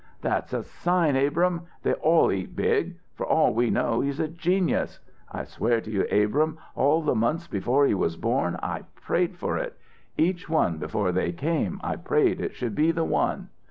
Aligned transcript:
"That's 0.23 0.51
a 0.51 0.63
sign, 0.63 1.15
Abrahm; 1.15 1.67
they 1.83 1.93
all 1.93 2.31
eat 2.31 2.55
big. 2.55 2.95
For 3.13 3.23
all 3.23 3.53
we 3.53 3.69
know 3.69 3.99
he's 3.99 4.19
a 4.19 4.27
genius. 4.27 4.99
I 5.31 5.43
swear 5.43 5.79
to 5.79 5.91
you, 5.91 6.07
Abrahm, 6.09 6.57
all 6.73 7.03
the 7.03 7.13
months 7.13 7.45
before 7.45 7.85
he 7.85 7.93
was 7.93 8.17
born, 8.17 8.57
I 8.63 8.85
prayed 8.95 9.35
for 9.37 9.59
it. 9.59 9.77
Each 10.17 10.49
one 10.49 10.79
before 10.79 11.11
they 11.11 11.31
came, 11.31 11.79
I 11.83 11.97
prayed 11.97 12.41
it 12.41 12.55
should 12.55 12.73
be 12.73 12.89
the 12.89 13.05
one. 13.05 13.49